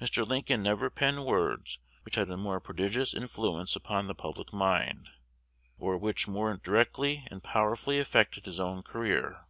Mr. 0.00 0.26
Lincoln 0.26 0.60
never 0.60 0.90
penned 0.90 1.24
words 1.24 1.78
which 2.04 2.16
had 2.16 2.28
a 2.28 2.36
more 2.36 2.58
prodigious 2.58 3.14
influence 3.14 3.76
upon 3.76 4.08
the 4.08 4.12
public 4.16 4.52
mind, 4.52 5.10
or 5.78 5.96
which 5.96 6.26
more 6.26 6.56
directly 6.64 7.28
and 7.30 7.44
powerfully 7.44 8.00
affected 8.00 8.44
his 8.44 8.58
own 8.58 8.82
career. 8.82 9.40